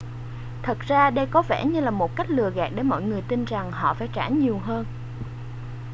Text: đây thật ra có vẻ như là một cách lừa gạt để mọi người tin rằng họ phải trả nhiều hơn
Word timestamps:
đây 0.01 0.11
thật 0.63 0.79
ra 0.79 1.11
có 1.31 1.41
vẻ 1.41 1.65
như 1.65 1.79
là 1.81 1.91
một 1.91 2.15
cách 2.15 2.29
lừa 2.29 2.49
gạt 2.49 2.69
để 2.75 2.83
mọi 2.83 3.01
người 3.03 3.21
tin 3.27 3.45
rằng 3.45 3.71
họ 3.71 3.93
phải 3.93 4.09
trả 4.13 4.27
nhiều 4.29 4.59
hơn 4.59 4.85